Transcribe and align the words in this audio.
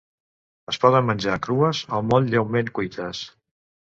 Es 0.71 0.79
poden 0.85 1.05
menjar 1.09 1.35
crues 1.47 1.81
o 1.99 2.03
molt 2.13 2.33
lleument 2.33 2.73
cuites. 2.79 3.21